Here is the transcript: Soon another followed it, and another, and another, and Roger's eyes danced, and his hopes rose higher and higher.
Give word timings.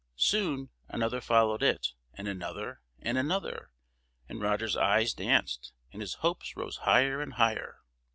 Soon 0.15 0.69
another 0.89 1.21
followed 1.21 1.61
it, 1.61 1.89
and 2.15 2.27
another, 2.27 2.81
and 3.03 3.19
another, 3.19 3.69
and 4.27 4.41
Roger's 4.41 4.75
eyes 4.75 5.13
danced, 5.13 5.73
and 5.93 6.01
his 6.01 6.15
hopes 6.25 6.57
rose 6.57 6.77
higher 6.77 7.21
and 7.21 7.33
higher. 7.33 7.81